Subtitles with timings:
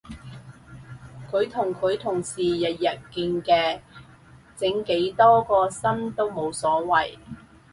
[1.29, 3.81] 佢同佢同事日日見嘅
[4.57, 7.19] 整幾多個心都冇所謂